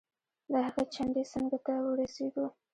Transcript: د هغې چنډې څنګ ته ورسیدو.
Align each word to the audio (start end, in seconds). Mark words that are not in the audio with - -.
د 0.51 0.53
هغې 0.65 0.83
چنډې 0.93 1.23
څنګ 1.31 1.51
ته 1.65 1.73
ورسیدو. 1.93 2.45